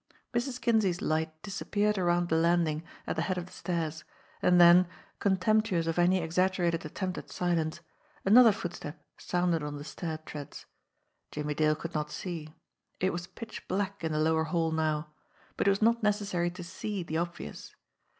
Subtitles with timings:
[0.01, 0.61] MOTHER MARGOT 55 Mrs.
[0.65, 4.03] Kinsey's light disappeared around the landing at the head of the stairs,
[4.41, 4.87] and then,
[5.19, 7.81] contemptuous of any exag gerated attempt at silence,
[8.25, 10.65] another footstep sounded on the stair treads.
[11.29, 12.51] Jimmie Dale could not see,
[12.99, 15.11] it was pitch black in the lower hall now,
[15.55, 17.75] but it was not necessary to see the obvious.